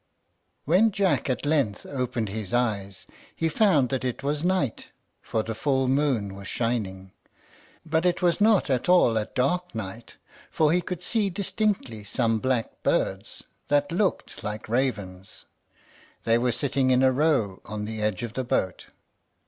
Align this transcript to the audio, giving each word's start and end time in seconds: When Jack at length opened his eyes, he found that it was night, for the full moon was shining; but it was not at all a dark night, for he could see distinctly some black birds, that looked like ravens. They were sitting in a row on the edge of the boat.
When 0.65 0.89
Jack 0.89 1.29
at 1.29 1.45
length 1.45 1.85
opened 1.85 2.29
his 2.29 2.55
eyes, 2.55 3.05
he 3.35 3.47
found 3.47 3.89
that 3.89 4.03
it 4.03 4.23
was 4.23 4.43
night, 4.43 4.91
for 5.21 5.43
the 5.43 5.53
full 5.53 5.87
moon 5.87 6.33
was 6.33 6.47
shining; 6.47 7.11
but 7.85 8.03
it 8.03 8.19
was 8.19 8.41
not 8.41 8.67
at 8.71 8.89
all 8.89 9.15
a 9.15 9.27
dark 9.35 9.75
night, 9.75 10.17
for 10.49 10.71
he 10.71 10.81
could 10.81 11.03
see 11.03 11.29
distinctly 11.29 12.03
some 12.03 12.39
black 12.39 12.81
birds, 12.81 13.43
that 13.67 13.91
looked 13.91 14.43
like 14.43 14.67
ravens. 14.67 15.45
They 16.23 16.39
were 16.39 16.51
sitting 16.51 16.89
in 16.89 17.03
a 17.03 17.11
row 17.11 17.61
on 17.63 17.85
the 17.85 18.01
edge 18.01 18.23
of 18.23 18.33
the 18.33 18.43
boat. 18.43 18.87